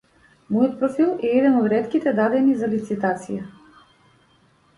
Мојот 0.53 0.71
профил 0.79 1.11
е 1.27 1.33
еден 1.41 1.57
од 1.59 1.67
ретките 1.73 2.15
дадени 2.21 2.57
за 2.63 2.71
лицитација. 2.73 3.47